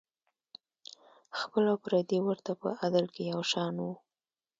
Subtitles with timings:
[1.39, 3.93] خپل او پردي ورته په عدل کې یو شان وو.